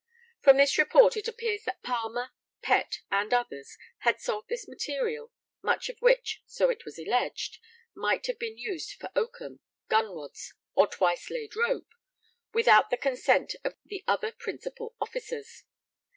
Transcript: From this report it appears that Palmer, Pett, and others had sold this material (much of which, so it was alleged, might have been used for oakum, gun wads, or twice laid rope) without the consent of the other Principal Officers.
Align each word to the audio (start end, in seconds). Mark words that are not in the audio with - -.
From 0.41 0.57
this 0.57 0.79
report 0.79 1.15
it 1.15 1.27
appears 1.27 1.63
that 1.65 1.83
Palmer, 1.83 2.31
Pett, 2.63 3.01
and 3.11 3.31
others 3.31 3.77
had 3.99 4.19
sold 4.19 4.45
this 4.49 4.67
material 4.67 5.31
(much 5.61 5.89
of 5.89 5.99
which, 6.01 6.41
so 6.47 6.71
it 6.71 6.85
was 6.85 6.97
alleged, 6.97 7.59
might 7.93 8.25
have 8.25 8.39
been 8.39 8.57
used 8.57 8.93
for 8.99 9.11
oakum, 9.15 9.59
gun 9.89 10.15
wads, 10.15 10.55
or 10.73 10.87
twice 10.87 11.29
laid 11.29 11.55
rope) 11.55 11.93
without 12.51 12.89
the 12.89 12.97
consent 12.97 13.53
of 13.63 13.75
the 13.85 14.03
other 14.07 14.31
Principal 14.31 14.95
Officers. 14.99 15.65